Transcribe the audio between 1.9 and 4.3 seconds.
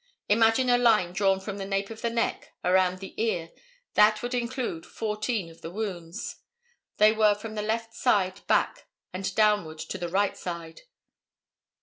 of the neck around the ear. That